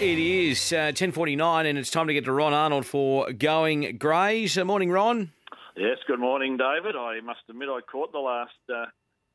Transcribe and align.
It 0.00 0.18
is 0.18 0.72
uh, 0.72 0.90
10.49 0.92 1.66
and 1.66 1.78
it's 1.78 1.90
time 1.90 2.08
to 2.08 2.12
get 2.12 2.24
to 2.24 2.32
Ron 2.32 2.52
Arnold 2.52 2.84
for 2.84 3.32
Going 3.32 3.96
Greys. 3.96 4.58
Uh, 4.58 4.64
morning, 4.64 4.90
Ron. 4.90 5.30
Yes, 5.76 5.98
good 6.08 6.18
morning, 6.18 6.56
David. 6.56 6.96
I 6.96 7.20
must 7.20 7.40
admit 7.48 7.68
I 7.68 7.80
caught 7.80 8.10
the 8.10 8.18
last 8.18 8.52
uh, 8.68 8.86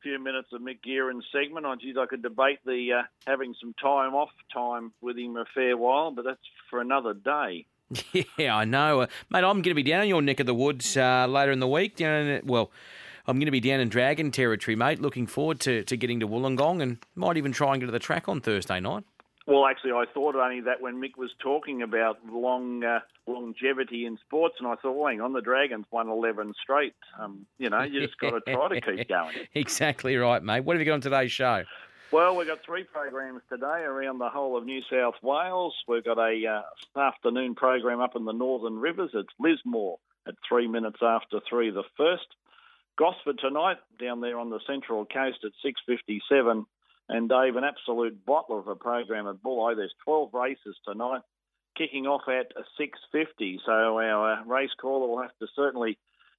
few 0.02 0.22
minutes 0.22 0.48
of 0.52 0.60
Mick 0.60 0.82
Guerin's 0.82 1.24
segment. 1.32 1.64
I 1.64 1.76
geez, 1.76 1.96
I 1.98 2.04
could 2.04 2.22
debate 2.22 2.58
the 2.66 3.00
uh, 3.00 3.02
having 3.26 3.54
some 3.58 3.74
time 3.82 4.14
off 4.14 4.28
time 4.52 4.92
with 5.00 5.16
him 5.16 5.36
a 5.36 5.46
fair 5.54 5.78
while, 5.78 6.10
but 6.10 6.26
that's 6.26 6.38
for 6.68 6.80
another 6.80 7.14
day. 7.14 7.66
Yeah, 8.36 8.56
I 8.56 8.64
know. 8.64 9.00
Uh, 9.00 9.06
mate, 9.30 9.44
I'm 9.44 9.62
going 9.62 9.62
to 9.62 9.74
be 9.74 9.82
down 9.82 10.02
in 10.04 10.08
your 10.08 10.22
neck 10.22 10.40
of 10.40 10.46
the 10.46 10.54
woods 10.54 10.96
uh, 10.96 11.26
later 11.26 11.52
in 11.52 11.60
the 11.60 11.68
week. 11.68 11.96
Down 11.96 12.26
in, 12.26 12.46
well, 12.46 12.70
I'm 13.26 13.38
going 13.38 13.46
to 13.46 13.50
be 13.50 13.60
down 13.60 13.80
in 13.80 13.88
Dragon 13.88 14.30
territory, 14.30 14.76
mate. 14.76 15.00
Looking 15.00 15.26
forward 15.26 15.58
to, 15.60 15.82
to 15.84 15.96
getting 15.96 16.20
to 16.20 16.28
Wollongong 16.28 16.82
and 16.82 16.98
might 17.16 17.36
even 17.38 17.50
try 17.52 17.72
and 17.72 17.80
get 17.80 17.86
to 17.86 17.92
the 17.92 17.98
track 17.98 18.28
on 18.28 18.40
Thursday 18.40 18.78
night. 18.78 19.04
Well, 19.50 19.66
actually, 19.66 19.90
I 19.90 20.04
thought 20.14 20.36
only 20.36 20.60
that 20.60 20.80
when 20.80 21.02
Mick 21.02 21.16
was 21.18 21.32
talking 21.42 21.82
about 21.82 22.18
long 22.24 22.84
uh, 22.84 23.00
longevity 23.26 24.06
in 24.06 24.16
sports, 24.24 24.54
and 24.60 24.68
I 24.68 24.76
thought, 24.76 24.92
well, 24.92 25.08
hang 25.08 25.20
on, 25.20 25.32
the 25.32 25.40
Dragons 25.40 25.86
won 25.90 26.08
11 26.08 26.54
straight. 26.62 26.94
Um, 27.18 27.46
you 27.58 27.68
know, 27.68 27.82
you 27.82 28.06
just 28.06 28.16
got 28.20 28.30
to 28.30 28.40
try 28.52 28.68
to 28.68 28.80
keep 28.80 29.08
going. 29.08 29.34
exactly 29.54 30.16
right, 30.16 30.40
mate. 30.40 30.60
What 30.60 30.76
have 30.76 30.80
you 30.80 30.86
got 30.86 30.94
on 30.94 31.00
today's 31.00 31.32
show? 31.32 31.64
Well, 32.12 32.36
we've 32.36 32.46
got 32.46 32.64
three 32.64 32.84
programs 32.84 33.40
today 33.48 33.82
around 33.82 34.18
the 34.18 34.28
whole 34.28 34.56
of 34.56 34.64
New 34.64 34.82
South 34.88 35.16
Wales. 35.20 35.74
We've 35.88 36.04
got 36.04 36.18
a 36.18 36.62
uh, 36.96 37.00
afternoon 37.00 37.56
program 37.56 38.00
up 38.00 38.14
in 38.14 38.26
the 38.26 38.32
Northern 38.32 38.78
Rivers. 38.78 39.10
It's 39.14 39.34
Lismore 39.40 39.98
at 40.28 40.34
three 40.48 40.68
minutes 40.68 40.98
after 41.02 41.40
three, 41.48 41.70
the 41.70 41.82
first. 41.96 42.26
Gosford 42.96 43.40
tonight 43.40 43.78
down 43.98 44.20
there 44.20 44.38
on 44.38 44.50
the 44.50 44.60
Central 44.64 45.04
Coast 45.06 45.38
at 45.44 45.50
6.57 45.90 46.66
and 47.10 47.28
Dave, 47.28 47.56
an 47.56 47.64
absolute 47.64 48.24
bottler 48.24 48.60
of 48.60 48.68
a 48.68 48.76
program 48.76 49.26
at 49.26 49.42
Bulli. 49.42 49.74
There's 49.74 49.94
12 50.04 50.32
races 50.32 50.76
tonight, 50.86 51.22
kicking 51.76 52.06
off 52.06 52.22
at 52.28 52.52
6.50. 52.80 53.56
So 53.66 53.72
our 53.72 54.32
uh, 54.32 54.44
race 54.44 54.70
caller 54.80 55.08
will 55.08 55.20
have 55.20 55.36
to 55.40 55.48
certainly 55.56 55.98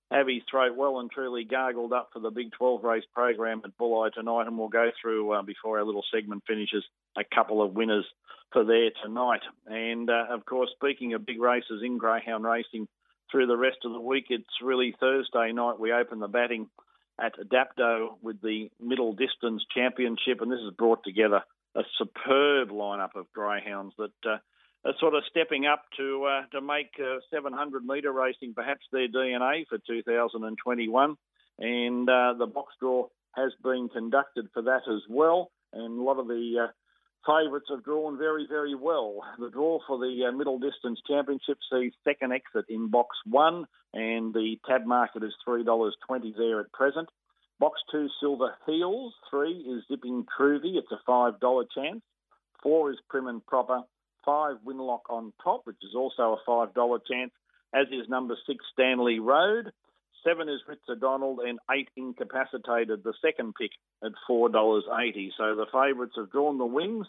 have 0.10 0.28
his 0.28 0.42
throat 0.50 0.78
well 0.78 1.00
and 1.00 1.12
truly 1.12 1.44
gargled 1.44 1.92
up 1.92 2.10
for 2.14 2.20
the 2.20 2.32
big 2.32 2.54
12 2.54 2.84
race 2.86 3.04
program 3.14 3.62
at 3.66 3.78
Bulli 3.78 4.14
tonight. 4.14 4.48
And 4.48 4.58
we'll 4.58 4.70
go 4.70 4.92
through, 5.02 5.34
uh, 5.34 5.42
before 5.42 5.78
our 5.78 5.86
little 5.86 6.06
segment 6.14 6.44
finishes, 6.48 6.86
a 7.18 7.24
couple 7.36 7.62
of 7.62 7.74
winners 7.74 8.06
for 8.54 8.64
there 8.64 8.92
tonight. 9.04 9.42
And 9.68 10.10
uh, 10.10 10.28
of 10.30 10.46
course, 10.46 10.70
speaking 10.76 11.14
of 11.14 11.26
big 11.26 11.42
races 11.42 11.82
in 11.84 11.98
greyhound 11.98 12.46
racing 12.46 12.88
through 13.30 13.48
the 13.48 13.58
rest 13.58 13.80
of 13.84 13.92
the 13.92 14.00
week, 14.00 14.28
it's 14.30 14.62
really 14.64 14.96
Thursday 14.98 15.52
night 15.52 15.80
we 15.80 15.92
open 15.92 16.20
the 16.20 16.30
batting 16.30 16.70
at 17.20 17.34
Dapto 17.38 18.16
with 18.22 18.42
the 18.42 18.70
Middle 18.80 19.14
Distance 19.14 19.64
Championship, 19.74 20.42
and 20.42 20.52
this 20.52 20.60
has 20.64 20.74
brought 20.74 21.04
together 21.04 21.42
a 21.76 21.82
superb 21.98 22.70
lineup 22.70 23.16
of 23.16 23.32
greyhounds 23.34 23.94
that 23.98 24.12
uh, 24.26 24.38
are 24.84 24.94
sort 25.00 25.14
of 25.14 25.24
stepping 25.30 25.66
up 25.66 25.84
to 25.98 26.26
uh, 26.26 26.42
to 26.52 26.62
make 26.62 26.92
uh, 27.00 27.20
700 27.34 27.86
metre 27.86 28.12
racing 28.12 28.54
perhaps 28.54 28.82
their 28.92 29.08
DNA 29.08 29.66
for 29.68 29.78
2021. 29.88 31.16
And 31.60 32.10
uh, 32.10 32.34
the 32.38 32.48
box 32.48 32.74
draw 32.80 33.08
has 33.36 33.52
been 33.64 33.90
conducted 33.90 34.48
for 34.54 34.64
that 34.64 34.82
as 34.90 35.02
well, 35.10 35.52
and 35.74 36.00
a 36.00 36.04
lot 36.04 36.20
of 36.20 36.28
the 36.28 36.68
uh, 36.68 36.68
favourites 37.26 37.68
have 37.70 37.84
drawn 37.84 38.18
very, 38.18 38.46
very 38.48 38.76
well. 38.76 39.22
The 39.40 39.50
draw 39.50 39.80
for 39.88 39.98
the 39.98 40.26
uh, 40.28 40.32
Middle 40.32 40.60
Distance 40.60 41.00
Championship 41.08 41.58
sees 41.72 41.94
second 42.04 42.34
exit 42.34 42.66
in 42.70 42.90
box 42.90 43.16
one, 43.26 43.66
and 43.94 44.34
the 44.34 44.58
tab 44.68 44.86
market 44.86 45.24
is 45.24 45.34
$3.20 45.48 45.92
there 46.38 46.60
at 46.60 46.72
present. 46.72 47.10
Box 47.60 47.80
two, 47.92 48.08
Silver 48.20 48.56
Heels. 48.66 49.14
Three 49.30 49.54
is 49.54 49.84
Zipping 49.88 50.26
Truvy. 50.40 50.78
It's 50.78 50.92
a 50.92 51.00
$5 51.10 51.66
chance. 51.76 52.02
Four 52.64 52.92
is 52.92 52.98
Prim 53.10 53.28
and 53.28 53.46
Proper. 53.46 53.82
Five, 54.26 54.58
Winlock 54.66 55.02
on 55.10 55.34
top, 55.44 55.62
which 55.66 55.78
is 55.84 55.96
also 55.96 56.38
a 56.46 56.50
$5 56.50 57.00
chance, 57.10 57.32
as 57.74 57.88
is 57.88 58.08
number 58.10 58.36
six, 58.48 58.64
Stanley 58.74 59.20
Road. 59.20 59.72
Seven 60.24 60.50
is 60.50 60.62
Ritzer 60.70 61.00
Donald, 61.00 61.40
and 61.40 61.60
eight 61.72 61.90
incapacitated, 61.98 63.04
the 63.04 63.14
second 63.22 63.56
pick 63.56 63.72
at 64.04 64.12
$4.80. 64.30 65.30
So 65.38 65.56
the 65.56 65.66
favourites 65.72 66.14
have 66.18 66.32
drawn 66.32 66.58
the 66.58 66.66
wings. 66.66 67.08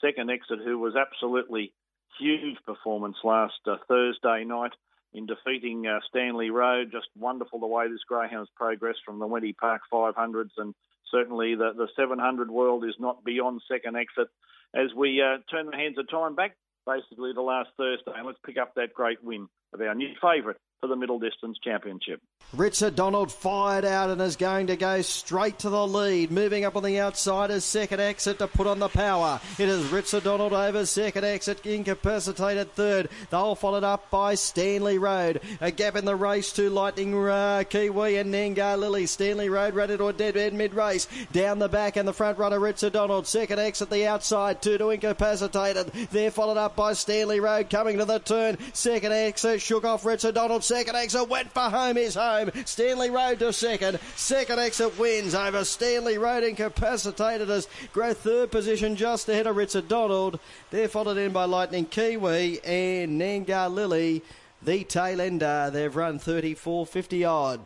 Second 0.00 0.30
exit, 0.30 0.58
who 0.64 0.78
was 0.78 0.94
absolutely 0.94 1.72
huge 2.18 2.58
performance 2.66 3.16
last 3.24 3.54
uh, 3.66 3.76
Thursday 3.88 4.44
night 4.44 4.72
in 5.14 5.26
defeating 5.26 5.86
uh, 5.86 6.00
Stanley 6.08 6.50
Road. 6.50 6.90
Just 6.92 7.08
wonderful 7.16 7.60
the 7.60 7.66
way 7.66 7.88
this 7.88 8.04
greyhound's 8.06 8.50
progressed 8.54 9.00
from 9.04 9.18
the 9.18 9.26
Wenty 9.26 9.56
Park 9.56 9.82
500s, 9.92 10.50
and 10.58 10.74
certainly 11.10 11.54
the, 11.54 11.72
the 11.76 11.88
700 11.96 12.50
world 12.50 12.84
is 12.84 12.94
not 12.98 13.24
beyond 13.24 13.62
second 13.70 13.96
exit. 13.96 14.28
As 14.74 14.92
we 14.96 15.22
uh, 15.22 15.38
turn 15.50 15.66
the 15.66 15.76
hands 15.76 15.98
of 15.98 16.08
time 16.10 16.34
back, 16.34 16.56
basically 16.86 17.32
the 17.32 17.42
last 17.42 17.70
Thursday, 17.76 18.12
and 18.16 18.26
let's 18.26 18.38
pick 18.44 18.56
up 18.56 18.74
that 18.74 18.94
great 18.94 19.22
win 19.22 19.48
of 19.72 19.80
our 19.80 19.94
new 19.94 20.12
favourite, 20.20 20.56
for 20.82 20.88
the 20.88 20.96
Middle 20.96 21.20
Distance 21.20 21.58
Championship. 21.62 22.20
Ritzer 22.56 22.92
Donald 22.92 23.30
fired 23.30 23.84
out 23.84 24.10
and 24.10 24.20
is 24.20 24.34
going 24.34 24.66
to 24.66 24.76
go 24.76 25.00
straight 25.00 25.60
to 25.60 25.70
the 25.70 25.86
lead. 25.86 26.32
Moving 26.32 26.64
up 26.64 26.74
on 26.74 26.82
the 26.82 26.98
outside 26.98 27.52
is 27.52 27.64
second 27.64 28.00
exit 28.00 28.40
to 28.40 28.48
put 28.48 28.66
on 28.66 28.80
the 28.80 28.88
power. 28.88 29.40
It 29.58 29.68
is 29.68 29.86
Ritzer 29.86 30.20
Donald 30.22 30.52
over 30.52 30.84
second 30.84 31.24
exit, 31.24 31.64
incapacitated 31.64 32.72
third. 32.72 33.10
They'll 33.30 33.54
followed 33.54 33.84
up 33.84 34.10
by 34.10 34.34
Stanley 34.34 34.98
Road. 34.98 35.40
A 35.60 35.70
gap 35.70 35.94
in 35.94 36.04
the 36.04 36.16
race 36.16 36.52
to 36.54 36.68
Lightning 36.68 37.14
uh, 37.14 37.62
Kiwi 37.70 38.16
and 38.16 38.34
Nangar 38.34 38.76
Lily. 38.76 39.06
Stanley 39.06 39.48
Road 39.48 39.74
ready 39.74 39.96
to 39.96 40.08
a 40.08 40.12
dead 40.12 40.36
end 40.36 40.58
mid 40.58 40.74
race. 40.74 41.06
Down 41.30 41.60
the 41.60 41.68
back 41.68 41.96
and 41.96 42.08
the 42.08 42.12
front 42.12 42.38
runner 42.38 42.58
Ritzer 42.58 42.90
Donald. 42.90 43.28
Second 43.28 43.60
exit 43.60 43.88
the 43.88 44.08
outside, 44.08 44.60
two 44.60 44.78
to 44.78 44.90
incapacitated. 44.90 45.92
They're 46.10 46.32
followed 46.32 46.58
up 46.58 46.74
by 46.74 46.94
Stanley 46.94 47.38
Road 47.38 47.70
coming 47.70 47.98
to 47.98 48.04
the 48.04 48.18
turn. 48.18 48.58
Second 48.72 49.12
exit 49.12 49.62
shook 49.62 49.84
off 49.84 50.02
Ritzer 50.02 50.34
Donald 50.34 50.64
second 50.72 50.96
exit 50.96 51.28
went 51.28 51.52
for 51.52 51.68
home 51.68 51.98
is 51.98 52.14
home. 52.14 52.50
Stanley 52.64 53.10
Road 53.10 53.38
to 53.40 53.52
second. 53.52 54.00
Second 54.16 54.58
exit 54.58 54.98
wins 54.98 55.34
over 55.34 55.64
Stanley 55.64 56.16
Road 56.16 56.44
incapacitated 56.44 57.50
as 57.50 57.68
growth 57.92 58.20
third 58.20 58.50
position 58.50 58.96
just 58.96 59.28
ahead 59.28 59.46
of 59.46 59.56
Richard 59.56 59.86
Donald. 59.86 60.40
They're 60.70 60.88
followed 60.88 61.18
in 61.18 61.30
by 61.30 61.44
Lightning 61.44 61.84
Kiwi 61.84 62.64
and 62.64 63.20
Nangar 63.20 63.70
Lily. 63.70 64.22
The 64.62 64.84
tail 64.84 65.20
ender, 65.20 65.68
they've 65.70 65.94
run 65.94 66.18
34 66.18 66.86
50 66.86 67.24
odd. 67.26 67.60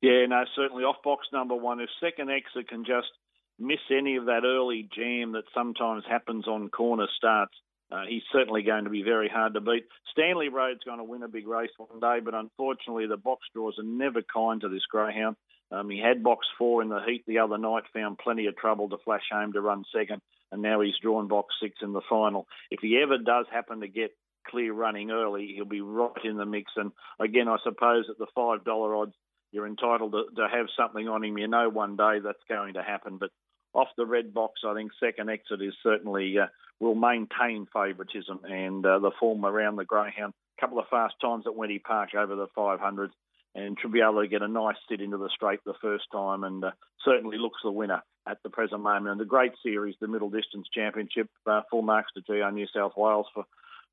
Yeah, 0.00 0.24
no, 0.26 0.44
certainly 0.56 0.84
off 0.84 1.02
box 1.04 1.26
number 1.30 1.54
one. 1.54 1.80
If 1.80 1.90
second 2.00 2.30
exit 2.30 2.68
can 2.68 2.86
just 2.86 3.08
miss 3.58 3.80
any 3.90 4.16
of 4.16 4.24
that 4.26 4.44
early 4.44 4.88
jam 4.96 5.32
that 5.32 5.44
sometimes 5.52 6.04
happens 6.08 6.48
on 6.48 6.70
corner 6.70 7.06
starts, 7.18 7.54
uh, 7.94 8.02
he's 8.08 8.22
certainly 8.32 8.62
going 8.62 8.84
to 8.84 8.90
be 8.90 9.02
very 9.02 9.28
hard 9.28 9.54
to 9.54 9.60
beat. 9.60 9.84
Stanley 10.10 10.48
Road's 10.48 10.82
going 10.84 10.98
to 10.98 11.04
win 11.04 11.22
a 11.22 11.28
big 11.28 11.46
race 11.46 11.70
one 11.76 12.00
day, 12.00 12.18
but 12.24 12.34
unfortunately 12.34 13.06
the 13.06 13.16
box 13.16 13.46
draws 13.54 13.78
are 13.78 13.84
never 13.84 14.20
kind 14.22 14.60
to 14.62 14.68
this 14.68 14.84
greyhound. 14.90 15.36
Um, 15.70 15.90
he 15.90 16.00
had 16.00 16.24
box 16.24 16.46
four 16.58 16.82
in 16.82 16.88
the 16.88 17.00
heat 17.06 17.22
the 17.26 17.38
other 17.38 17.56
night, 17.56 17.84
found 17.92 18.18
plenty 18.18 18.46
of 18.46 18.56
trouble 18.56 18.88
to 18.88 18.96
flash 19.04 19.22
home 19.30 19.52
to 19.52 19.60
run 19.60 19.84
second, 19.94 20.22
and 20.50 20.60
now 20.60 20.80
he's 20.80 20.98
drawn 21.00 21.28
box 21.28 21.54
six 21.62 21.76
in 21.82 21.92
the 21.92 22.00
final. 22.08 22.48
If 22.70 22.80
he 22.80 23.00
ever 23.00 23.16
does 23.18 23.46
happen 23.52 23.80
to 23.80 23.88
get 23.88 24.10
clear 24.48 24.72
running 24.72 25.12
early, 25.12 25.52
he'll 25.54 25.64
be 25.64 25.80
right 25.80 26.10
in 26.24 26.36
the 26.36 26.46
mix. 26.46 26.72
And 26.76 26.90
again, 27.20 27.48
I 27.48 27.58
suppose 27.62 28.06
at 28.10 28.18
the 28.18 28.26
$5 28.36 29.02
odds, 29.02 29.14
you're 29.52 29.68
entitled 29.68 30.12
to, 30.12 30.24
to 30.36 30.48
have 30.52 30.66
something 30.76 31.08
on 31.08 31.22
him. 31.22 31.38
You 31.38 31.46
know 31.46 31.68
one 31.68 31.96
day 31.96 32.18
that's 32.22 32.38
going 32.48 32.74
to 32.74 32.82
happen, 32.82 33.18
but 33.18 33.30
off 33.74 33.88
the 33.96 34.06
red 34.06 34.32
box, 34.32 34.60
I 34.66 34.74
think 34.74 34.92
second 35.00 35.28
exit 35.28 35.60
is 35.60 35.74
certainly 35.82 36.38
uh, 36.38 36.46
will 36.80 36.94
maintain 36.94 37.66
favouritism 37.72 38.40
and 38.44 38.84
uh, 38.86 39.00
the 39.00 39.10
form 39.18 39.44
around 39.44 39.76
the 39.76 39.84
greyhound. 39.84 40.32
A 40.56 40.60
couple 40.60 40.78
of 40.78 40.86
fast 40.88 41.14
times 41.20 41.44
at 41.46 41.56
Wenty 41.56 41.82
Park 41.82 42.14
over 42.14 42.36
the 42.36 42.46
500s, 42.56 43.10
and 43.56 43.76
should 43.80 43.92
be 43.92 44.00
able 44.00 44.22
to 44.22 44.28
get 44.28 44.42
a 44.42 44.48
nice 44.48 44.76
sit 44.88 45.00
into 45.00 45.16
the 45.16 45.28
straight 45.34 45.60
the 45.64 45.74
first 45.80 46.04
time, 46.12 46.44
and 46.44 46.64
uh, 46.64 46.70
certainly 47.04 47.38
looks 47.38 47.60
the 47.62 47.70
winner 47.70 48.02
at 48.26 48.38
the 48.42 48.50
present 48.50 48.80
moment. 48.80 49.08
And 49.08 49.20
the 49.20 49.24
great 49.24 49.52
series, 49.62 49.96
the 50.00 50.08
Middle 50.08 50.30
Distance 50.30 50.66
Championship, 50.72 51.28
uh, 51.46 51.62
full 51.70 51.82
marks 51.82 52.12
to 52.14 52.22
GR 52.22 52.50
New 52.50 52.66
South 52.74 52.92
Wales 52.96 53.26
for 53.34 53.44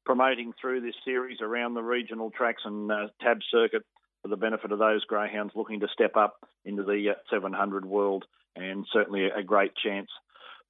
promoting 0.06 0.54
through 0.60 0.82
this 0.82 0.96
series 1.06 1.42
around 1.42 1.74
the 1.74 1.84
regional 1.84 2.32
tracks 2.32 2.64
and 2.66 2.92
uh, 2.92 3.08
tab 3.22 3.40
circuit 3.52 3.84
for 4.22 4.28
the 4.28 4.38
benefit 4.38 4.72
of 4.72 4.80
those 4.80 5.04
greyhounds 5.06 5.54
looking 5.56 5.80
to 5.80 5.88
step 5.94 6.16
up 6.16 6.36
into 6.66 6.84
the 6.84 7.12
uh, 7.12 7.14
700 7.32 7.86
world 7.86 8.26
and 8.56 8.86
certainly 8.92 9.26
a 9.26 9.44
great 9.44 9.72
chance 9.76 10.10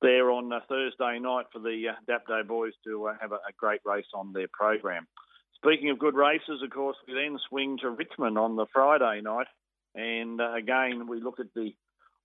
there 0.02 0.32
on 0.32 0.52
uh, 0.52 0.60
Thursday 0.68 1.20
night 1.20 1.46
for 1.52 1.60
the 1.60 1.90
uh, 1.90 2.12
Dapto 2.12 2.48
boys 2.48 2.74
to 2.86 3.10
have 3.20 3.32
a, 3.32 3.36
a, 3.36 3.54
great 3.58 3.82
race 3.86 4.06
on 4.14 4.34
their 4.34 4.48
program. 4.52 5.08
Speaking 5.56 5.90
of 5.90 6.00
good 6.00 6.16
races, 6.16 6.62
of 6.64 6.72
course, 6.72 6.98
we 7.08 7.14
then 7.14 7.38
swing 7.48 7.78
to 7.82 7.90
Richmond 7.90 8.38
on 8.38 8.56
the 8.56 8.66
Friday 8.74 9.22
night, 9.22 9.48
and 9.94 10.40
again 10.42 11.08
we 11.08 11.22
look 11.22 11.40
at 11.40 11.54
the 11.56 11.72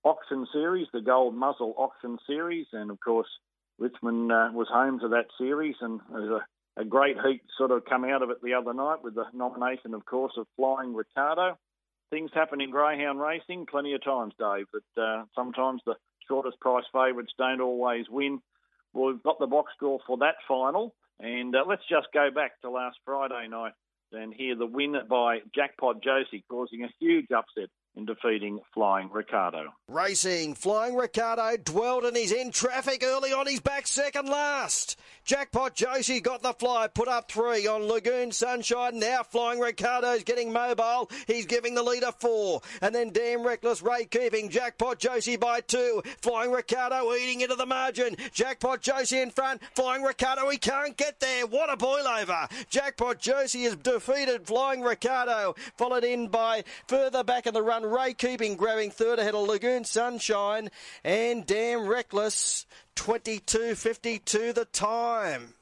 auction 0.03 0.47
series, 0.51 0.87
the 0.91 1.01
Gold 1.01 1.35
Muzzle 1.35 1.75
auction 1.77 2.17
series, 2.25 2.65
and 2.73 2.89
of 2.89 2.99
course 2.99 3.27
Richmond 3.77 4.31
uh, 4.31 4.49
was 4.53 4.67
home 4.71 4.99
to 4.99 5.09
that 5.09 5.27
series, 5.37 5.75
and 5.81 5.99
there's 6.11 6.31
a, 6.31 6.45
a 6.77 6.85
great 6.85 7.17
heat 7.25 7.41
sort 7.57 7.71
of 7.71 7.85
come 7.85 8.05
out 8.05 8.21
of 8.21 8.29
it 8.29 8.41
the 8.41 8.53
other 8.53 8.73
night 8.73 9.03
with 9.03 9.15
the 9.15 9.25
nomination, 9.33 9.93
of 9.93 10.05
course, 10.05 10.33
of 10.37 10.47
Flying 10.55 10.93
Ricardo 10.93 11.57
things 12.09 12.31
happen 12.33 12.61
in 12.61 12.71
greyhound 12.71 13.19
racing 13.19 13.65
plenty 13.65 13.93
of 13.93 14.03
times, 14.03 14.33
Dave. 14.39 14.65
That 14.73 15.01
uh, 15.01 15.23
sometimes 15.35 15.81
the 15.85 15.95
shortest 16.27 16.59
price 16.59 16.85
favourites 16.91 17.33
don't 17.37 17.61
always 17.61 18.05
win. 18.09 18.39
Well, 18.93 19.13
we've 19.13 19.23
got 19.23 19.39
the 19.39 19.47
box 19.47 19.73
draw 19.79 19.99
for 20.05 20.17
that 20.17 20.35
final, 20.47 20.95
And 21.19 21.55
uh, 21.55 21.63
let's 21.67 21.83
just 21.89 22.07
go 22.13 22.29
back 22.33 22.59
to 22.61 22.69
last 22.69 22.97
Friday 23.05 23.47
night 23.49 23.73
and 24.13 24.33
hear 24.33 24.55
the 24.55 24.65
win 24.65 24.95
by 25.09 25.39
Jackpot 25.53 26.01
Josie, 26.01 26.45
causing 26.49 26.83
a 26.83 26.89
huge 26.99 27.27
upset 27.31 27.69
in 27.95 28.05
defeating 28.05 28.59
Flying 28.73 29.09
Ricardo. 29.11 29.73
Racing, 29.89 30.53
Flying 30.53 30.95
Ricardo 30.95 31.57
dwelled 31.57 32.05
and 32.05 32.15
he's 32.15 32.31
in 32.31 32.51
traffic 32.51 33.03
early 33.03 33.33
on. 33.33 33.47
He's 33.47 33.59
back 33.59 33.87
second 33.87 34.29
last. 34.29 34.97
Jackpot 35.27 35.75
Josie 35.75 36.21
got 36.21 36.41
the 36.41 36.53
fly, 36.53 36.87
put 36.87 37.09
up 37.09 37.29
three 37.29 37.67
on 37.67 37.83
Lagoon 37.83 38.31
Sunshine. 38.31 38.97
Now 38.97 39.23
Flying 39.23 39.59
Ricardo's 39.59 40.23
getting 40.23 40.53
mobile. 40.53 41.11
He's 41.27 41.45
giving 41.45 41.75
the 41.75 41.83
leader 41.83 42.13
four. 42.17 42.61
And 42.81 42.95
then 42.95 43.09
Damn 43.09 43.45
Reckless 43.45 43.81
Ray 43.81 44.05
keeping 44.05 44.47
Jackpot 44.47 44.99
Josie 44.99 45.35
by 45.35 45.59
two. 45.59 46.01
Flying 46.21 46.53
Ricardo 46.53 47.13
eating 47.13 47.41
into 47.41 47.55
the 47.55 47.65
margin. 47.65 48.15
Jackpot 48.31 48.79
Josie 48.79 49.19
in 49.19 49.31
front. 49.31 49.61
Flying 49.75 50.01
Ricardo, 50.01 50.49
he 50.49 50.57
can't 50.57 50.95
get 50.95 51.19
there. 51.19 51.45
What 51.45 51.73
a 51.73 51.75
boil 51.75 52.07
over. 52.07 52.47
Jackpot 52.69 53.19
Josie 53.19 53.63
has 53.63 53.75
defeated 53.75 54.47
Flying 54.47 54.81
Ricardo. 54.81 55.55
Followed 55.75 56.05
in 56.05 56.29
by 56.29 56.63
further 56.87 57.25
back 57.25 57.47
in 57.47 57.53
the 57.53 57.61
run. 57.61 57.83
Ray 57.83 58.13
keeping 58.13 58.55
grabbing 58.55 58.91
third 58.91 59.19
ahead 59.19 59.35
of 59.35 59.45
Lagoon 59.45 59.83
Sunshine. 59.83 60.69
And 61.03 61.45
Damn 61.45 61.85
Reckless 61.85 62.65
22.52 62.97 64.53
the 64.53 64.65
time. 64.65 65.53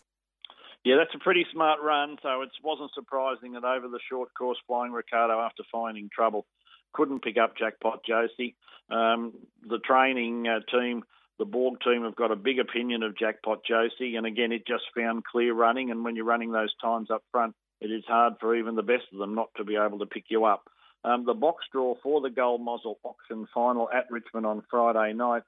Yeah, 0.84 0.96
that's 0.98 1.14
a 1.14 1.20
pretty 1.20 1.46
smart 1.52 1.80
run. 1.84 2.18
So 2.24 2.42
it 2.42 2.50
wasn't 2.64 2.92
surprising 2.96 3.54
that 3.54 3.64
over 3.64 3.88
the 3.88 4.00
short 4.10 4.34
course, 4.34 4.58
Flying 4.68 4.94
Ricardo, 4.94 5.40
after 5.40 5.64
finding 5.72 6.10
trouble, 6.14 6.46
couldn't 6.94 7.24
pick 7.24 7.38
up 7.38 7.58
Jackpot 7.58 8.02
Josie. 8.08 8.56
Um, 8.90 9.34
the 9.68 9.80
training 9.80 10.48
uh, 10.48 10.60
team, 10.72 11.04
the 11.38 11.46
Borg 11.46 11.80
team, 11.82 12.04
have 12.04 12.16
got 12.16 12.32
a 12.32 12.36
big 12.36 12.60
opinion 12.60 13.04
of 13.04 13.18
Jackpot 13.18 13.62
Josie. 13.68 14.16
And 14.16 14.26
again, 14.26 14.52
it 14.52 14.66
just 14.66 14.86
found 14.96 15.26
clear 15.26 15.54
running. 15.54 15.92
And 15.92 16.06
when 16.06 16.16
you're 16.16 16.26
running 16.26 16.52
those 16.52 16.74
times 16.82 17.12
up 17.12 17.24
front, 17.32 17.56
it 17.82 17.88
is 17.88 18.04
hard 18.08 18.36
for 18.40 18.56
even 18.56 18.76
the 18.76 18.84
best 18.84 19.06
of 19.12 19.20
them 19.20 19.36
not 19.36 19.50
to 19.58 19.64
be 19.64 19.76
able 19.76 20.00
to 20.00 20.06
pick 20.06 20.26
you 20.30 20.46
up. 20.46 20.70
Um, 21.04 21.26
the 21.26 21.34
box 21.34 21.66
draw 21.72 21.96
for 22.02 22.22
the 22.22 22.30
Gold 22.30 22.62
Muzzle 22.62 22.98
auction 23.04 23.48
final 23.54 23.90
at 23.94 24.10
Richmond 24.10 24.46
on 24.46 24.64
Friday 24.72 25.14
night 25.14 25.44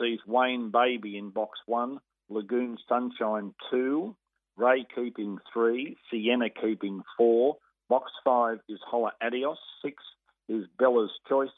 sees 0.00 0.18
Wayne 0.26 0.70
Baby 0.70 1.18
in 1.18 1.30
box 1.30 1.58
one, 1.66 1.98
Lagoon 2.28 2.78
Sunshine 2.88 3.54
two, 3.70 4.16
Ray 4.56 4.86
keeping 4.94 5.38
three, 5.52 5.96
Sienna 6.10 6.50
keeping 6.50 7.02
four. 7.16 7.56
Box 7.88 8.10
five 8.24 8.58
is 8.68 8.78
Holla 8.84 9.12
Adios. 9.22 9.58
Six 9.82 10.02
is 10.48 10.64
Bella's 10.78 11.10
Choice. 11.28 11.48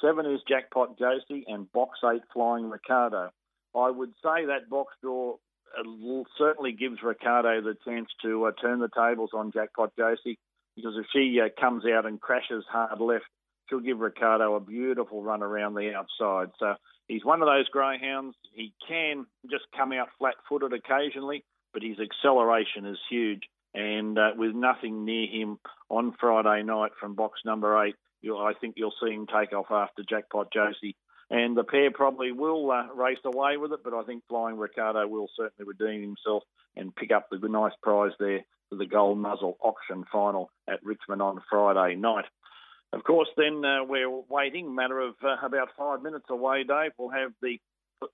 Seven 0.00 0.26
is 0.26 0.40
Jackpot 0.48 0.98
Josie, 0.98 1.44
and 1.46 1.70
box 1.72 1.98
eight 2.12 2.22
Flying 2.32 2.70
Ricardo. 2.70 3.30
I 3.76 3.90
would 3.90 4.12
say 4.22 4.46
that 4.46 4.68
box 4.68 4.94
draw 5.02 5.36
uh, 5.78 6.22
certainly 6.38 6.72
gives 6.72 7.02
Ricardo 7.02 7.60
the 7.60 7.76
chance 7.84 8.08
to 8.22 8.46
uh, 8.46 8.52
turn 8.60 8.80
the 8.80 8.88
tables 8.88 9.30
on 9.34 9.52
Jackpot 9.52 9.92
Josie 9.96 10.38
because 10.74 10.94
if 10.98 11.06
she 11.12 11.38
uh, 11.40 11.48
comes 11.60 11.84
out 11.86 12.06
and 12.06 12.20
crashes 12.20 12.64
hard 12.68 13.00
left, 13.00 13.24
she'll 13.68 13.80
give 13.80 14.00
Ricardo 14.00 14.54
a 14.54 14.60
beautiful 14.60 15.22
run 15.22 15.42
around 15.42 15.74
the 15.74 15.92
outside. 15.94 16.50
So 16.58 16.74
he's 17.10 17.24
one 17.24 17.42
of 17.42 17.48
those 17.48 17.68
greyhounds. 17.68 18.36
He 18.52 18.72
can 18.86 19.26
just 19.50 19.64
come 19.76 19.92
out 19.92 20.08
flat 20.18 20.36
footed 20.48 20.72
occasionally, 20.72 21.44
but 21.72 21.82
his 21.82 21.98
acceleration 21.98 22.86
is 22.86 22.98
huge. 23.10 23.42
And 23.74 24.18
uh, 24.18 24.30
with 24.36 24.54
nothing 24.54 25.04
near 25.04 25.26
him 25.26 25.58
on 25.88 26.14
Friday 26.18 26.62
night 26.62 26.92
from 26.98 27.14
box 27.14 27.40
number 27.44 27.84
eight, 27.84 27.96
I 28.24 28.52
think 28.60 28.74
you'll 28.76 28.94
see 29.02 29.12
him 29.12 29.26
take 29.26 29.52
off 29.52 29.70
after 29.70 30.02
Jackpot 30.08 30.52
Josie. 30.52 30.96
And 31.30 31.56
the 31.56 31.64
pair 31.64 31.92
probably 31.92 32.32
will 32.32 32.70
uh, 32.70 32.92
race 32.92 33.18
away 33.24 33.56
with 33.56 33.72
it, 33.72 33.80
but 33.84 33.94
I 33.94 34.02
think 34.02 34.24
Flying 34.28 34.56
Ricardo 34.56 35.06
will 35.06 35.28
certainly 35.36 35.72
redeem 35.72 36.02
himself 36.02 36.42
and 36.76 36.94
pick 36.94 37.12
up 37.12 37.28
the 37.30 37.48
nice 37.48 37.72
prize 37.82 38.12
there 38.18 38.40
for 38.68 38.76
the 38.76 38.86
Gold 38.86 39.18
Muzzle 39.18 39.56
auction 39.62 40.04
final 40.10 40.50
at 40.68 40.82
Richmond 40.82 41.22
on 41.22 41.40
Friday 41.48 41.94
night. 41.94 42.24
Of 42.92 43.04
course, 43.04 43.28
then 43.36 43.64
uh, 43.64 43.84
we're 43.84 44.10
waiting, 44.28 44.74
matter 44.74 44.98
of 45.00 45.14
uh, 45.22 45.46
about 45.46 45.68
five 45.78 46.02
minutes 46.02 46.26
away, 46.28 46.64
Dave. 46.64 46.90
We'll 46.98 47.10
have 47.10 47.32
the 47.40 47.58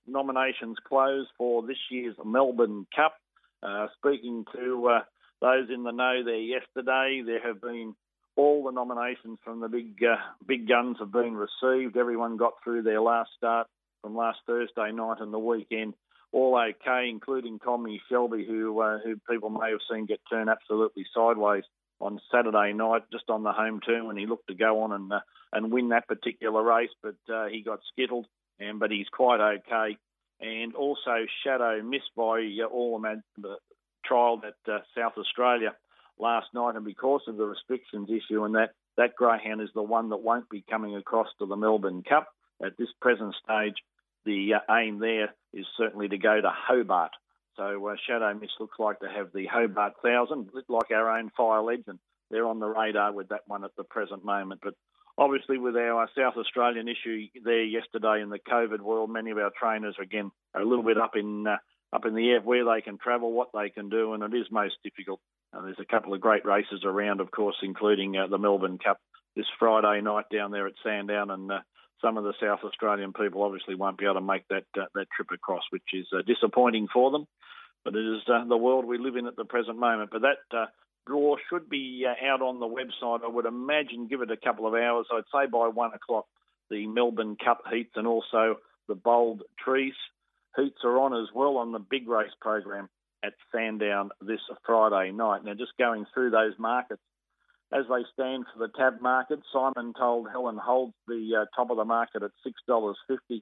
nominations 0.05 0.77
closed 0.87 1.29
for 1.37 1.65
this 1.65 1.77
year's 1.89 2.15
Melbourne 2.23 2.85
Cup. 2.95 3.15
Uh, 3.63 3.87
speaking 3.97 4.45
to 4.55 4.87
uh, 4.87 4.99
those 5.41 5.69
in 5.73 5.83
the 5.83 5.91
know 5.91 6.21
there 6.23 6.35
yesterday, 6.35 7.23
there 7.25 7.41
have 7.41 7.59
been 7.59 7.95
all 8.35 8.63
the 8.63 8.71
nominations 8.71 9.39
from 9.43 9.61
the 9.61 9.67
big 9.67 9.95
uh, 10.03 10.17
big 10.45 10.67
guns 10.67 10.97
have 10.99 11.11
been 11.11 11.35
received. 11.35 11.97
Everyone 11.97 12.37
got 12.37 12.53
through 12.63 12.83
their 12.83 13.01
last 13.01 13.31
start 13.35 13.65
from 14.03 14.15
last 14.15 14.37
Thursday 14.45 14.91
night 14.91 15.17
and 15.21 15.33
the 15.33 15.39
weekend 15.39 15.95
all 16.31 16.59
okay, 16.59 17.07
including 17.09 17.57
Tommy 17.59 18.01
Shelby, 18.09 18.45
who 18.45 18.79
uh, 18.79 18.99
who 19.03 19.19
people 19.29 19.49
may 19.49 19.71
have 19.71 19.79
seen 19.91 20.05
get 20.05 20.19
turned 20.29 20.49
absolutely 20.49 21.05
sideways 21.15 21.63
on 21.99 22.19
Saturday 22.31 22.73
night, 22.73 23.03
just 23.11 23.29
on 23.29 23.43
the 23.43 23.51
home 23.51 23.79
turn 23.79 24.05
when 24.07 24.17
he 24.17 24.25
looked 24.25 24.47
to 24.47 24.55
go 24.55 24.81
on 24.81 24.91
and 24.91 25.11
uh, 25.11 25.19
and 25.51 25.71
win 25.71 25.89
that 25.89 26.07
particular 26.07 26.61
race, 26.61 26.89
but 27.01 27.15
uh, 27.33 27.47
he 27.47 27.61
got 27.61 27.79
skittled, 27.91 28.27
and 28.59 28.79
but 28.79 28.91
he's 28.91 29.07
quite 29.09 29.39
okay. 29.39 29.97
And 30.39 30.75
also 30.75 31.25
Shadow 31.43 31.81
Mist 31.81 32.11
by 32.15 32.47
uh, 32.63 32.67
all 32.67 32.99
the 32.99 33.57
trial 34.05 34.41
at 34.45 34.71
uh, 34.71 34.79
South 34.95 35.13
Australia 35.17 35.75
last 36.19 36.47
night, 36.53 36.75
and 36.75 36.85
because 36.85 37.21
of 37.27 37.37
the 37.37 37.45
restrictions 37.45 38.09
issue 38.09 38.43
and 38.43 38.55
that 38.55 38.71
that 38.97 39.15
greyhound 39.15 39.61
is 39.61 39.69
the 39.73 39.83
one 39.83 40.09
that 40.09 40.17
won't 40.17 40.49
be 40.49 40.63
coming 40.69 40.95
across 40.95 41.27
to 41.39 41.45
the 41.45 41.55
Melbourne 41.55 42.03
Cup 42.07 42.27
at 42.63 42.77
this 42.77 42.89
present 43.01 43.35
stage. 43.43 43.75
The 44.25 44.55
uh, 44.55 44.73
aim 44.73 44.99
there 44.99 45.33
is 45.53 45.65
certainly 45.77 46.09
to 46.09 46.17
go 46.17 46.41
to 46.41 46.49
Hobart 46.49 47.11
so 47.57 47.87
uh, 47.87 47.95
Shadow 48.07 48.33
Mist 48.33 48.53
looks 48.59 48.79
like 48.79 48.99
to 48.99 49.09
have 49.09 49.31
the 49.33 49.47
Hobart 49.47 49.93
Thousand, 50.03 50.49
like 50.69 50.91
our 50.91 51.17
own 51.17 51.31
Fire 51.35 51.61
Legend. 51.61 51.99
They're 52.29 52.45
on 52.45 52.59
the 52.59 52.67
radar 52.67 53.11
with 53.11 53.29
that 53.29 53.41
one 53.47 53.63
at 53.63 53.71
the 53.77 53.83
present 53.83 54.23
moment. 54.23 54.61
But 54.63 54.75
obviously, 55.17 55.57
with 55.57 55.75
our 55.75 56.07
South 56.17 56.35
Australian 56.37 56.87
issue 56.87 57.27
there 57.43 57.63
yesterday 57.63 58.21
in 58.21 58.29
the 58.29 58.39
COVID 58.39 58.81
world, 58.81 59.09
many 59.09 59.31
of 59.31 59.37
our 59.37 59.51
trainers 59.59 59.95
again 60.01 60.31
are 60.53 60.61
a 60.61 60.67
little 60.67 60.83
bit 60.83 60.97
up 60.97 61.15
in 61.15 61.47
uh, 61.47 61.57
up 61.93 62.05
in 62.05 62.15
the 62.15 62.29
air 62.29 62.41
where 62.41 62.65
they 62.65 62.81
can 62.81 62.97
travel, 62.97 63.31
what 63.31 63.49
they 63.53 63.69
can 63.69 63.89
do, 63.89 64.13
and 64.13 64.21
it 64.21 64.37
is 64.37 64.47
most 64.51 64.75
difficult. 64.83 65.19
Uh, 65.53 65.61
there's 65.61 65.79
a 65.79 65.85
couple 65.85 66.13
of 66.13 66.21
great 66.21 66.45
races 66.45 66.81
around, 66.83 67.21
of 67.21 67.31
course, 67.31 67.55
including 67.63 68.17
uh, 68.17 68.27
the 68.27 68.37
Melbourne 68.37 68.77
Cup 68.77 68.99
this 69.35 69.45
Friday 69.57 70.01
night 70.01 70.25
down 70.31 70.51
there 70.51 70.67
at 70.67 70.73
Sandown, 70.83 71.31
and 71.31 71.51
uh, 71.51 71.59
some 72.01 72.17
of 72.17 72.23
the 72.23 72.33
South 72.41 72.59
Australian 72.63 73.13
people 73.13 73.43
obviously 73.43 73.75
won't 73.75 73.97
be 73.97 74.05
able 74.05 74.15
to 74.15 74.21
make 74.21 74.47
that 74.49 74.65
uh, 74.79 74.85
that 74.95 75.07
trip 75.15 75.29
across, 75.33 75.63
which 75.69 75.83
is 75.93 76.05
uh, 76.13 76.21
disappointing 76.25 76.87
for 76.93 77.11
them. 77.11 77.27
But 77.83 77.95
it 77.95 78.05
is 78.05 78.21
uh, 78.27 78.45
the 78.47 78.57
world 78.57 78.85
we 78.85 78.97
live 78.97 79.15
in 79.15 79.27
at 79.27 79.35
the 79.35 79.45
present 79.45 79.77
moment. 79.77 80.11
But 80.11 80.21
that 80.21 80.57
uh, 80.57 80.65
draw 81.05 81.37
should 81.49 81.69
be 81.69 82.05
uh, 82.05 82.25
out 82.25 82.41
on 82.41 82.59
the 82.59 82.67
website. 82.67 83.23
I 83.23 83.27
would 83.27 83.45
imagine, 83.45 84.07
give 84.07 84.21
it 84.21 84.31
a 84.31 84.37
couple 84.37 84.67
of 84.67 84.73
hours. 84.73 85.07
I'd 85.11 85.23
say 85.33 85.49
by 85.49 85.67
one 85.67 85.93
o'clock, 85.93 86.25
the 86.69 86.87
Melbourne 86.87 87.37
Cup 87.43 87.63
heats 87.71 87.93
and 87.95 88.07
also 88.07 88.57
the 88.87 88.95
Bold 88.95 89.43
Trease 89.63 89.93
heats 90.57 90.79
are 90.83 90.99
on 90.99 91.13
as 91.13 91.29
well 91.33 91.57
on 91.57 91.71
the 91.71 91.79
big 91.79 92.07
race 92.07 92.31
program 92.41 92.89
at 93.23 93.33
Sandown 93.51 94.09
this 94.21 94.39
Friday 94.65 95.11
night. 95.11 95.43
Now, 95.43 95.53
just 95.53 95.77
going 95.77 96.05
through 96.13 96.31
those 96.31 96.53
markets 96.57 97.01
as 97.73 97.85
they 97.89 98.03
stand 98.13 98.45
for 98.53 98.59
the 98.59 98.73
tab 98.77 99.01
market, 99.01 99.39
Simon 99.51 99.93
told 99.93 100.29
Helen 100.31 100.57
holds 100.57 100.93
the 101.07 101.41
uh, 101.41 101.45
top 101.55 101.69
of 101.69 101.77
the 101.77 101.85
market 101.85 102.23
at 102.23 102.31
$6.50. 102.69 103.41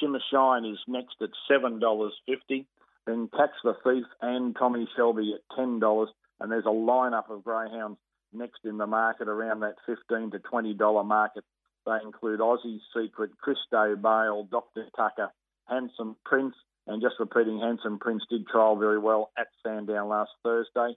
Shimmer 0.00 0.20
Shine 0.30 0.64
is 0.64 0.78
next 0.86 1.16
at 1.22 1.30
$7.50. 1.50 2.66
Then 3.06 3.28
Catch 3.34 3.50
the 3.62 3.74
Thief 3.84 4.04
and 4.20 4.54
Tommy 4.58 4.88
Shelby 4.96 5.34
at 5.34 5.56
$10. 5.56 6.06
And 6.40 6.52
there's 6.52 6.66
a 6.66 6.68
lineup 6.68 7.30
of 7.30 7.44
greyhounds 7.44 7.98
next 8.32 8.60
in 8.64 8.76
the 8.76 8.86
market 8.86 9.28
around 9.28 9.60
that 9.60 9.76
15 9.86 10.32
to 10.32 10.38
$20 10.40 11.06
market. 11.06 11.44
They 11.86 11.98
include 12.02 12.40
Aussie 12.40 12.80
Secret, 12.94 13.30
Christo 13.38 13.96
Bale, 13.96 14.48
Dr. 14.50 14.86
Tucker, 14.96 15.30
Handsome 15.68 16.16
Prince, 16.24 16.54
and 16.86 17.00
just 17.00 17.14
repeating, 17.18 17.60
Handsome 17.60 17.98
Prince 17.98 18.24
did 18.28 18.46
trial 18.46 18.76
very 18.76 18.98
well 18.98 19.30
at 19.38 19.46
Sandown 19.62 20.08
last 20.08 20.30
Thursday. 20.42 20.96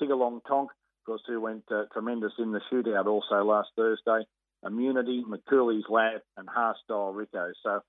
Tiggerlong 0.00 0.40
Tonk 0.48 0.70
course, 1.08 1.22
who 1.26 1.40
went 1.40 1.64
uh, 1.70 1.84
tremendous 1.92 2.32
in 2.38 2.52
the 2.52 2.60
shootout 2.70 3.06
also 3.06 3.42
last 3.42 3.70
Thursday. 3.76 4.26
Immunity, 4.66 5.24
McCooley's 5.26 5.88
Lad, 5.88 6.20
and 6.36 6.48
Haarstyle 6.48 7.14
Rico. 7.14 7.52
So 7.62 7.80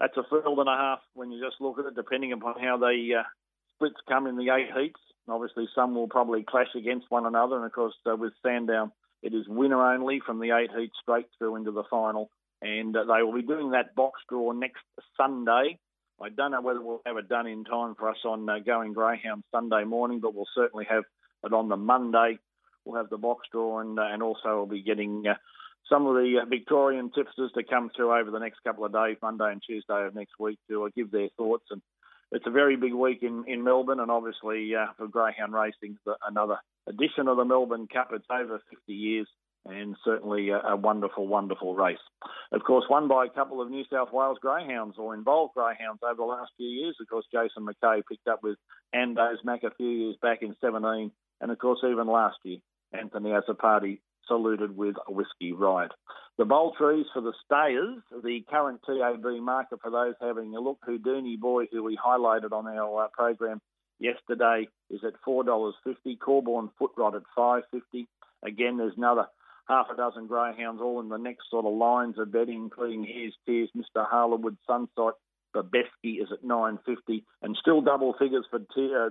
that's 0.00 0.16
a 0.16 0.24
field 0.28 0.58
and 0.58 0.68
a 0.68 0.76
half 0.76 1.00
when 1.14 1.30
you 1.30 1.44
just 1.44 1.60
look 1.60 1.78
at 1.78 1.86
it, 1.86 1.94
depending 1.94 2.32
upon 2.32 2.54
how 2.60 2.78
the 2.78 3.20
uh, 3.20 3.22
splits 3.76 4.00
come 4.08 4.26
in 4.26 4.36
the 4.36 4.50
eight 4.50 4.70
heats. 4.76 5.00
Obviously, 5.28 5.68
some 5.74 5.94
will 5.94 6.08
probably 6.08 6.42
clash 6.42 6.74
against 6.76 7.10
one 7.10 7.26
another, 7.26 7.56
and 7.56 7.64
of 7.64 7.72
course, 7.72 7.94
uh, 8.10 8.16
with 8.16 8.32
Sandown, 8.42 8.92
it 9.22 9.32
is 9.32 9.46
winner 9.48 9.82
only 9.92 10.20
from 10.24 10.40
the 10.40 10.50
eight 10.50 10.70
heats 10.76 10.96
straight 11.00 11.26
through 11.38 11.56
into 11.56 11.70
the 11.70 11.84
final. 11.90 12.30
And 12.60 12.96
uh, 12.96 13.04
they 13.04 13.22
will 13.22 13.34
be 13.34 13.42
doing 13.42 13.70
that 13.70 13.94
box 13.94 14.20
draw 14.28 14.52
next 14.52 14.82
Sunday. 15.16 15.78
I 16.22 16.28
don't 16.28 16.52
know 16.52 16.60
whether 16.60 16.80
we'll 16.80 17.02
have 17.04 17.16
it 17.16 17.28
done 17.28 17.46
in 17.46 17.64
time 17.64 17.94
for 17.94 18.08
us 18.08 18.18
on 18.24 18.48
uh, 18.48 18.58
Going 18.64 18.92
Greyhound 18.92 19.44
Sunday 19.50 19.84
morning, 19.84 20.20
but 20.20 20.34
we'll 20.34 20.48
certainly 20.54 20.86
have 20.88 21.04
it 21.44 21.52
on 21.52 21.68
the 21.68 21.76
Monday 21.76 22.38
we'll 22.84 22.96
have 22.96 23.10
the 23.10 23.18
box 23.18 23.46
draw, 23.50 23.80
and, 23.80 23.98
uh, 23.98 24.02
and 24.02 24.22
also 24.22 24.56
we'll 24.56 24.66
be 24.66 24.82
getting 24.82 25.24
uh, 25.26 25.34
some 25.88 26.06
of 26.06 26.14
the 26.14 26.40
uh, 26.42 26.46
Victorian 26.46 27.10
tipsters 27.10 27.52
to 27.54 27.64
come 27.64 27.90
through 27.94 28.12
over 28.18 28.30
the 28.30 28.38
next 28.38 28.60
couple 28.64 28.84
of 28.84 28.92
days, 28.92 29.16
Monday 29.22 29.50
and 29.50 29.62
Tuesday 29.62 30.06
of 30.06 30.14
next 30.14 30.38
week, 30.38 30.58
to 30.68 30.90
give 30.96 31.10
their 31.10 31.28
thoughts. 31.36 31.64
And 31.70 31.82
it's 32.32 32.46
a 32.46 32.50
very 32.50 32.76
big 32.76 32.94
week 32.94 33.22
in, 33.22 33.44
in 33.46 33.64
Melbourne, 33.64 34.00
and 34.00 34.10
obviously 34.10 34.74
uh, 34.74 34.86
for 34.96 35.08
greyhound 35.08 35.52
racing, 35.52 35.98
another 36.26 36.58
edition 36.86 37.28
of 37.28 37.36
the 37.36 37.44
Melbourne 37.44 37.88
Cup. 37.92 38.10
It's 38.12 38.26
over 38.30 38.60
50 38.70 38.92
years 38.92 39.28
and 39.66 39.96
certainly 40.04 40.50
a, 40.50 40.58
a, 40.58 40.76
wonderful, 40.76 41.26
wonderful 41.26 41.74
race. 41.74 41.98
Of 42.52 42.62
course, 42.64 42.84
won 42.90 43.08
by 43.08 43.26
a 43.26 43.30
couple 43.30 43.62
of 43.62 43.70
New 43.70 43.84
South 43.90 44.12
Wales 44.12 44.38
greyhounds 44.40 44.96
or 44.98 45.14
involved 45.14 45.54
greyhounds 45.54 46.00
over 46.02 46.16
the 46.16 46.22
last 46.22 46.52
few 46.56 46.68
years. 46.68 46.96
Of 47.00 47.08
course, 47.08 47.24
Jason 47.32 47.66
McKay 47.66 48.02
picked 48.06 48.28
up 48.28 48.42
with 48.42 48.58
Ando's 48.92 49.38
Mac 49.42 49.62
a 49.62 49.70
few 49.70 49.88
years 49.88 50.16
back 50.20 50.42
in 50.42 50.54
17, 50.60 51.10
and 51.40 51.50
of 51.50 51.58
course, 51.58 51.80
even 51.82 52.06
last 52.06 52.36
year, 52.44 52.58
Anthony 52.94 53.30
Azzopardi 53.30 54.00
saluted 54.26 54.76
with 54.76 54.96
a 55.06 55.12
whiskey 55.12 55.52
ride. 55.52 55.90
The 56.38 56.44
Bold 56.44 56.74
Trease 56.76 57.06
for 57.12 57.20
the 57.20 57.32
stayers, 57.44 58.02
the 58.22 58.44
current 58.50 58.80
TAB 58.84 59.24
market 59.42 59.80
for 59.82 59.90
those 59.90 60.14
having 60.20 60.54
a 60.54 60.60
look, 60.60 60.78
Houdini 60.84 61.36
Boy, 61.36 61.66
who 61.70 61.84
we 61.84 61.96
highlighted 61.96 62.52
on 62.52 62.66
our 62.66 63.04
uh, 63.04 63.08
program 63.12 63.60
yesterday, 64.00 64.68
is 64.90 65.00
at 65.06 65.14
$4.50. 65.26 66.18
Corborn 66.18 66.70
Foot 66.78 66.90
Rod 66.96 67.14
at 67.14 67.22
5.50. 67.38 68.06
Again, 68.42 68.78
there's 68.78 68.96
another 68.96 69.26
half 69.68 69.86
a 69.92 69.96
dozen 69.96 70.26
greyhounds 70.26 70.82
all 70.82 71.00
in 71.00 71.08
the 71.08 71.16
next 71.16 71.50
sort 71.50 71.64
of 71.64 71.72
lines 71.72 72.18
of 72.18 72.32
betting, 72.32 72.64
including 72.64 73.04
Here's 73.04 73.34
Tears, 73.46 73.70
Mr. 73.76 74.06
Harlewood, 74.06 74.56
Sunsight, 74.68 75.14
Babesky 75.54 76.20
is 76.20 76.28
at 76.32 76.42
9.50, 76.44 77.22
and 77.42 77.56
still 77.60 77.80
double 77.80 78.14
figures 78.18 78.44
for 78.50 78.58
uh, 78.58 79.10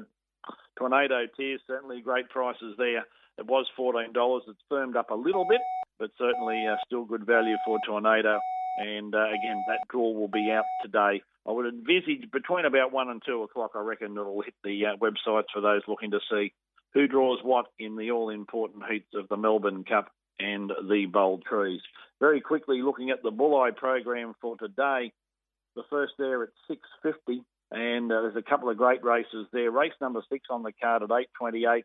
Tornado 0.78 1.26
Tears. 1.38 1.62
Certainly 1.66 2.02
great 2.02 2.30
prices 2.30 2.76
there. 2.78 3.06
It 3.38 3.46
was 3.48 3.66
$14. 3.78 4.42
It's 4.48 4.60
firmed 4.70 4.96
up 4.96 5.10
a 5.10 5.16
little 5.16 5.46
bit, 5.48 5.62
but 6.00 6.12
certainly 6.18 6.66
uh, 6.68 6.76
still 6.86 7.06
good 7.06 7.26
value 7.26 7.58
for 7.66 7.80
Tornado. 7.86 8.40
And 8.78 9.14
uh, 9.14 9.28
again, 9.28 9.64
that 9.68 9.88
draw 9.90 10.12
will 10.14 10.28
be 10.28 10.52
out 10.52 10.66
today. 10.82 11.22
I 11.48 11.52
would 11.52 11.66
envisage 11.66 12.32
between 12.32 12.66
about 12.66 12.92
1 12.92 13.10
and 13.10 13.22
2 13.26 13.44
o'clock, 13.44 13.72
I 13.76 13.82
reckon 13.82 14.14
it'll 14.14 14.42
hit 14.42 14.54
the 14.64 14.86
uh, 14.86 14.96
websites 14.98 15.52
for 15.54 15.62
those 15.62 15.82
looking 15.88 16.12
to 16.12 16.20
see 16.32 16.54
who 16.94 17.08
draws 17.08 17.40
what 17.44 17.66
in 17.80 17.96
the 17.96 18.12
all 18.12 18.30
important 18.30 18.84
heats 18.90 19.10
of 19.16 19.28
the 19.28 19.38
Melbourne 19.38 19.84
Cup 19.84 20.10
and 20.40 20.70
the 20.70 21.06
Bold 21.12 21.44
Trease. 21.44 21.82
Very 22.20 22.40
quickly 22.40 22.82
looking 22.82 23.10
at 23.10 23.24
the 23.24 23.32
Bulli 23.32 23.76
program 23.76 24.34
for 24.42 24.58
today. 24.58 25.12
The 25.76 25.84
first 25.90 26.14
there 26.20 26.44
at 26.44 26.50
6.50 26.70 27.44
and 27.72 28.12
uh, 28.12 28.22
there's 28.22 28.36
a 28.36 28.48
couple 28.48 28.70
of 28.70 28.78
great 28.78 29.04
races 29.04 29.48
there. 29.52 29.72
Race 29.72 29.94
number 30.00 30.22
six 30.32 30.46
on 30.52 30.62
the 30.62 30.72
card 30.72 31.02
at 31.02 31.10
8.28 31.10 31.84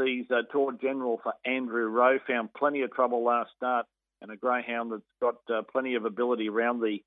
sees 0.00 0.26
uh, 0.30 0.42
Tour 0.50 0.72
General 0.80 1.20
for 1.22 1.34
Andrew 1.44 1.86
Rowe. 1.86 2.18
Found 2.26 2.54
plenty 2.54 2.82
of 2.82 2.92
trouble 2.92 3.24
last 3.24 3.50
start 3.56 3.86
and 4.22 4.30
a 4.30 4.36
greyhound 4.36 4.92
that's 4.92 5.02
got 5.20 5.36
uh, 5.52 5.62
plenty 5.70 5.94
of 5.94 6.04
ability 6.04 6.48
around 6.48 6.80
the 6.80 6.98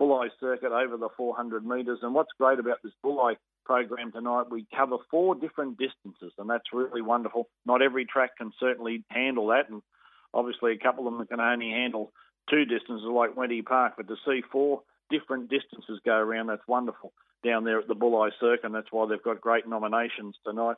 Bulli 0.00 0.28
circuit 0.40 0.72
over 0.72 0.96
the 0.96 1.08
400 1.16 1.66
metres. 1.66 1.98
And 2.02 2.14
what's 2.14 2.32
great 2.38 2.58
about 2.58 2.78
this 2.82 2.92
Bulli 3.04 3.36
program 3.64 4.10
tonight, 4.10 4.50
we 4.50 4.66
cover 4.74 4.96
four 5.10 5.34
different 5.34 5.78
distances, 5.78 6.32
and 6.38 6.48
that's 6.48 6.72
really 6.72 7.02
wonderful. 7.02 7.48
Not 7.66 7.82
every 7.82 8.06
track 8.06 8.36
can 8.38 8.52
certainly 8.58 9.04
handle 9.10 9.48
that, 9.48 9.68
and 9.68 9.82
Obviously, 10.34 10.72
a 10.72 10.78
couple 10.78 11.06
of 11.06 11.16
them 11.16 11.26
can 11.26 11.40
only 11.40 11.70
handle 11.70 12.12
two 12.48 12.64
distances 12.64 13.06
like 13.06 13.34
Wenty 13.34 13.64
Park, 13.64 13.94
but 13.96 14.08
to 14.08 14.16
see 14.26 14.42
four 14.50 14.82
different 15.10 15.50
distances 15.50 16.00
go 16.04 16.14
around, 16.14 16.46
that's 16.46 16.66
wonderful 16.66 17.12
down 17.44 17.64
there 17.64 17.78
at 17.78 17.88
the 17.88 17.94
Bulli 17.94 18.30
Circuit, 18.40 18.64
and 18.64 18.74
that's 18.74 18.90
why 18.90 19.06
they've 19.06 19.22
got 19.22 19.40
great 19.40 19.68
nominations 19.68 20.36
tonight. 20.44 20.76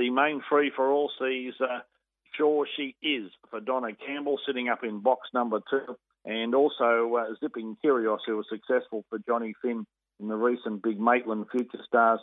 The 0.00 0.08
main 0.08 0.40
free 0.48 0.72
for 0.74 0.90
all 0.90 1.10
sees 1.20 1.52
uh, 1.60 1.80
Sure 2.32 2.66
She 2.74 2.96
Is 3.02 3.30
for 3.50 3.60
Donna 3.60 3.88
Campbell 3.94 4.38
sitting 4.46 4.70
up 4.70 4.82
in 4.82 5.00
box 5.00 5.28
number 5.34 5.60
two, 5.68 5.94
and 6.24 6.54
also 6.54 7.16
uh, 7.16 7.34
Zipping 7.38 7.76
Kyrios, 7.84 8.20
who 8.26 8.38
was 8.38 8.46
successful 8.48 9.04
for 9.10 9.18
Johnny 9.18 9.52
Finn 9.60 9.84
in 10.18 10.28
the 10.28 10.36
recent 10.36 10.82
Big 10.82 10.98
Maitland 10.98 11.48
Future 11.52 11.84
Stars, 11.86 12.20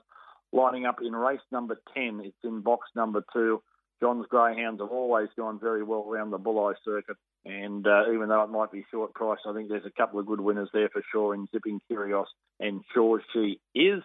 lining 0.51 0.87
up 0.87 1.03
in 1.05 1.15
race 1.15 1.39
number 1.51 1.79
10. 1.93 2.21
It's 2.25 2.35
in 2.43 2.61
box 2.61 2.87
number 2.95 3.23
two. 3.31 3.61
John's 4.01 4.25
Greyhounds 4.27 4.81
have 4.81 4.89
always 4.89 5.29
gone 5.37 5.59
very 5.59 5.83
well 5.83 6.07
around 6.09 6.31
the 6.31 6.39
Bulli 6.39 6.73
circuit, 6.83 7.17
and 7.45 7.85
uh, 7.85 8.11
even 8.11 8.29
though 8.29 8.41
it 8.41 8.49
might 8.49 8.71
be 8.71 8.87
short 8.89 9.13
price, 9.13 9.39
I 9.47 9.53
think 9.53 9.69
there's 9.69 9.85
a 9.85 9.91
couple 9.91 10.19
of 10.19 10.25
good 10.25 10.41
winners 10.41 10.69
there 10.73 10.89
for 10.89 11.03
sure 11.11 11.35
in 11.35 11.45
Zipping 11.53 11.79
Kyrios 11.87 12.25
and 12.59 12.81
Sure 12.95 13.21
She 13.33 13.59
Is. 13.75 14.01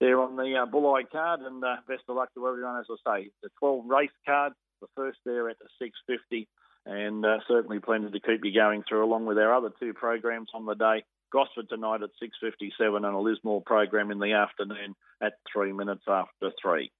There 0.00 0.20
on 0.20 0.36
the 0.36 0.54
uh, 0.62 0.66
Bulli 0.66 1.10
card, 1.10 1.40
and 1.40 1.62
uh, 1.62 1.76
best 1.88 2.02
of 2.08 2.16
luck 2.16 2.32
to 2.34 2.46
everyone. 2.46 2.78
As 2.78 2.86
I 3.06 3.22
say, 3.22 3.30
the 3.42 3.48
12 3.58 3.84
race 3.86 4.10
card, 4.24 4.52
the 4.80 4.86
first 4.94 5.18
there 5.24 5.48
at 5.48 5.58
the 5.58 5.68
650, 5.80 6.48
and 6.86 7.24
uh, 7.26 7.38
certainly 7.48 7.80
plenty 7.80 8.10
to 8.10 8.20
keep 8.20 8.44
you 8.44 8.54
going 8.54 8.84
through, 8.88 9.04
along 9.04 9.26
with 9.26 9.38
our 9.38 9.54
other 9.54 9.70
two 9.80 9.92
programs 9.92 10.50
on 10.54 10.66
the 10.66 10.74
day. 10.74 11.02
Gosford 11.32 11.68
tonight 11.68 12.00
at 12.02 12.10
6.57 12.22 12.96
and 12.96 13.04
a 13.04 13.18
Lismore 13.18 13.60
program 13.60 14.10
in 14.10 14.18
the 14.18 14.32
afternoon 14.32 14.94
at 15.22 15.34
three 15.52 15.72
minutes 15.72 16.04
after 16.08 16.50
three. 16.62 16.90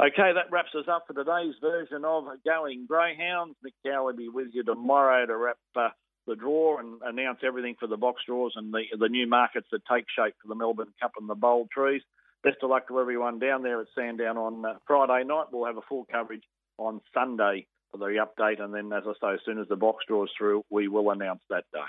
Okay, 0.00 0.32
that 0.34 0.50
wraps 0.50 0.74
us 0.74 0.86
up 0.90 1.04
for 1.06 1.14
today's 1.14 1.54
version 1.60 2.04
of 2.04 2.24
Going 2.44 2.86
Greyhounds. 2.88 3.54
Nick 3.62 3.74
Cow 3.86 4.06
will 4.06 4.16
be 4.16 4.28
with 4.28 4.48
you 4.52 4.64
tomorrow 4.64 5.24
to 5.26 5.36
wrap 5.36 5.56
uh, 5.76 5.90
the 6.26 6.36
draw 6.36 6.78
and 6.78 7.00
announce 7.02 7.40
everything 7.44 7.76
for 7.78 7.86
the 7.86 7.96
box 7.96 8.22
draws 8.26 8.52
and 8.56 8.72
the, 8.72 8.82
the 8.98 9.08
new 9.08 9.26
markets 9.28 9.66
that 9.72 9.82
take 9.90 10.04
shape 10.16 10.34
for 10.40 10.48
the 10.48 10.54
Melbourne 10.54 10.92
Cup 11.00 11.12
and 11.18 11.28
the 11.28 11.34
Bold 11.34 11.68
Trease. 11.70 12.02
Best 12.42 12.56
of 12.62 12.70
luck 12.70 12.88
to 12.88 13.00
everyone 13.00 13.38
down 13.38 13.62
there 13.62 13.80
at 13.80 13.86
Sandown 13.94 14.36
on 14.36 14.64
uh, 14.64 14.74
Friday 14.86 15.24
night. 15.24 15.46
We'll 15.50 15.66
have 15.66 15.78
a 15.78 15.88
full 15.88 16.06
coverage 16.10 16.42
on 16.78 17.00
Sunday 17.12 17.66
for 17.90 17.98
the 17.98 18.26
update, 18.26 18.60
and 18.60 18.74
then, 18.74 18.92
as 18.92 19.04
I 19.06 19.12
say, 19.20 19.34
as 19.34 19.40
soon 19.46 19.58
as 19.58 19.68
the 19.68 19.76
box 19.76 20.04
draws 20.06 20.30
through, 20.36 20.64
we 20.68 20.88
will 20.88 21.10
announce 21.10 21.40
that, 21.48 21.64
Dave. 21.72 21.82